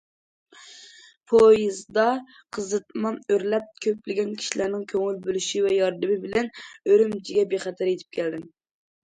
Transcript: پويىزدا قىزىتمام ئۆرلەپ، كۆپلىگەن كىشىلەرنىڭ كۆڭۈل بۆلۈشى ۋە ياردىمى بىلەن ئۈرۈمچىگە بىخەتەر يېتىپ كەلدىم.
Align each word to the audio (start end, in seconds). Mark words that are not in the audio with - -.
پويىزدا 1.33 2.05
قىزىتمام 2.57 3.19
ئۆرلەپ، 3.35 3.67
كۆپلىگەن 3.87 4.33
كىشىلەرنىڭ 4.41 4.87
كۆڭۈل 4.95 5.21
بۆلۈشى 5.29 5.63
ۋە 5.67 5.75
ياردىمى 5.77 6.19
بىلەن 6.25 6.51
ئۈرۈمچىگە 6.59 7.47
بىخەتەر 7.55 7.95
يېتىپ 7.95 8.21
كەلدىم. 8.21 8.51